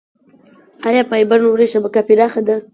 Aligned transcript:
آیا 0.87 1.01
فایبر 1.09 1.39
نوري 1.45 1.65
شبکه 1.73 2.01
پراخه 2.07 2.41
ده؟ 2.47 2.55